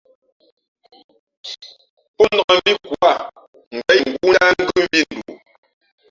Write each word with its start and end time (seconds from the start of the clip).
Pō 2.17 2.25
nāk 2.35 2.49
mvi 2.57 2.73
ko 2.85 2.95
ǎ, 3.13 3.15
ngα̌ 3.75 3.93
ingóó 4.03 4.29
ná 4.35 4.45
ngʉ 4.61 4.77
mvī 4.85 5.01
ndoo. 5.17 5.35